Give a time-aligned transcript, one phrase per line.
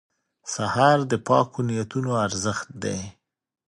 [0.53, 2.99] سهار د پاکو نیتونو ارزښت دی.